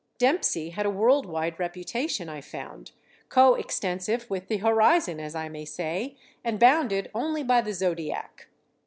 [0.17, 2.89] Dempsey had a world wide reputation, I found,
[3.29, 8.47] co extensive with the horizon, as I may say, and bounded only by the zodiac.